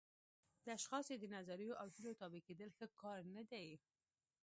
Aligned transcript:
د 0.63 0.65
اشخاصو 0.77 1.13
د 1.19 1.23
نظریو 1.35 1.79
او 1.81 1.87
هیلو 1.93 2.17
تابع 2.19 2.41
کېدل 2.47 2.69
ښه 2.77 2.85
کار 3.01 3.19
نه 3.35 3.43
دی. 3.51 3.67